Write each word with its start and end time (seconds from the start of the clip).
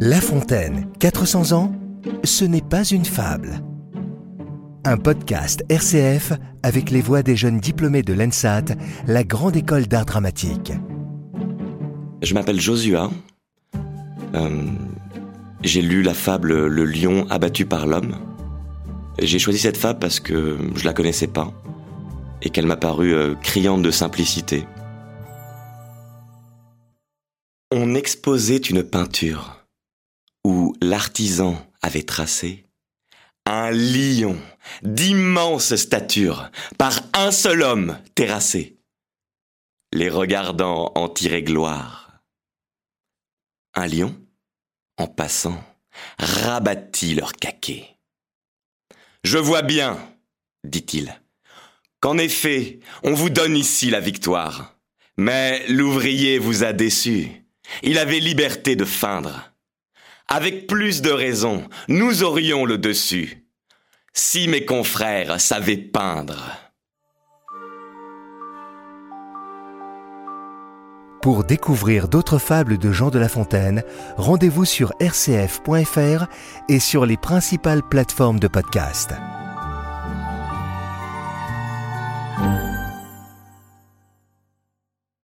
La 0.00 0.20
Fontaine, 0.20 0.88
400 1.00 1.52
ans, 1.52 1.72
ce 2.22 2.44
n'est 2.44 2.60
pas 2.60 2.84
une 2.84 3.04
fable. 3.04 3.60
Un 4.84 4.98
podcast 4.98 5.64
RCF 5.68 6.32
avec 6.62 6.90
les 6.90 7.00
voix 7.00 7.22
des 7.22 7.34
jeunes 7.34 7.58
diplômés 7.58 8.02
de 8.02 8.12
l'ENSAT, 8.12 8.76
la 9.06 9.24
grande 9.24 9.56
école 9.56 9.86
d'art 9.86 10.04
dramatique. 10.04 10.72
Je 12.22 12.34
m'appelle 12.34 12.60
Josua. 12.60 13.10
Euh, 14.34 14.64
j'ai 15.62 15.82
lu 15.82 16.02
la 16.02 16.14
fable 16.14 16.66
Le 16.66 16.84
lion 16.84 17.26
abattu 17.30 17.66
par 17.66 17.86
l'homme. 17.86 18.14
J'ai 19.20 19.38
choisi 19.38 19.58
cette 19.58 19.76
fable 19.76 19.98
parce 19.98 20.20
que 20.20 20.56
je 20.74 20.84
la 20.84 20.92
connaissais 20.92 21.26
pas 21.26 21.52
et 22.42 22.50
qu'elle 22.50 22.66
m'a 22.66 22.76
paru 22.76 23.14
euh, 23.14 23.34
criante 23.42 23.82
de 23.82 23.90
simplicité. 23.90 24.66
Exposait 27.96 28.56
une 28.56 28.82
peinture 28.82 29.66
où 30.44 30.74
l'artisan 30.80 31.56
avait 31.82 32.04
tracé 32.04 32.66
un 33.46 33.70
lion 33.70 34.36
d'immense 34.82 35.76
stature 35.76 36.50
par 36.76 37.00
un 37.14 37.30
seul 37.30 37.62
homme 37.62 37.98
terrassé. 38.14 38.76
Les 39.92 40.10
regardant 40.10 40.92
en 40.96 41.08
tirer 41.08 41.42
gloire. 41.42 42.20
Un 43.74 43.86
lion, 43.86 44.16
en 44.98 45.06
passant, 45.06 45.62
rabattit 46.18 47.14
leur 47.14 47.32
caquet. 47.32 47.96
Je 49.22 49.38
vois 49.38 49.62
bien, 49.62 49.96
dit-il, 50.64 51.20
qu'en 52.00 52.18
effet, 52.18 52.80
on 53.04 53.14
vous 53.14 53.30
donne 53.30 53.56
ici 53.56 53.90
la 53.90 54.00
victoire. 54.00 54.76
Mais 55.16 55.66
l'ouvrier 55.68 56.38
vous 56.38 56.64
a 56.64 56.72
déçu. 56.72 57.45
Il 57.82 57.98
avait 57.98 58.20
liberté 58.20 58.76
de 58.76 58.84
feindre. 58.84 59.52
Avec 60.28 60.66
plus 60.66 61.02
de 61.02 61.10
raison, 61.10 61.68
nous 61.88 62.22
aurions 62.22 62.64
le 62.64 62.78
dessus. 62.78 63.46
Si 64.12 64.48
mes 64.48 64.64
confrères 64.64 65.40
savaient 65.40 65.76
peindre. 65.76 66.66
Pour 71.22 71.44
découvrir 71.44 72.08
d'autres 72.08 72.38
fables 72.38 72.78
de 72.78 72.92
Jean 72.92 73.10
de 73.10 73.18
La 73.18 73.28
Fontaine, 73.28 73.82
rendez-vous 74.16 74.64
sur 74.64 74.92
rcf.fr 75.00 76.26
et 76.68 76.78
sur 76.78 77.04
les 77.04 77.16
principales 77.16 77.82
plateformes 77.82 78.38
de 78.38 78.46
podcast. 78.46 79.10